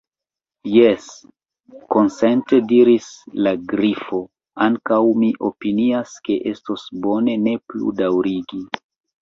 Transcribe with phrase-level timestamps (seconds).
[0.75, 1.03] "Jes,"
[1.95, 3.09] konsente diris
[3.47, 4.23] la Grifo,
[4.69, 8.65] "ankaŭ mi opinias ke estos bone ne plu daŭrigi."